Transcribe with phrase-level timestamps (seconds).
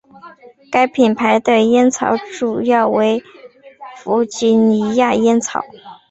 [0.71, 3.23] 该品牌的烟草主要为
[3.97, 5.63] 弗吉尼亚烟草。